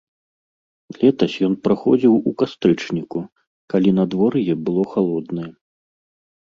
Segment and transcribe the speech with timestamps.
[1.01, 3.19] Летась ён праходзіў у кастрычніку,
[3.75, 5.49] калі надвор'е было халоднае.